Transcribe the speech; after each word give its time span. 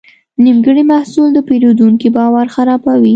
نیمګړی 0.45 0.83
محصول 0.91 1.29
د 1.33 1.39
پیرودونکي 1.47 2.09
باور 2.17 2.45
خرابوي. 2.55 3.09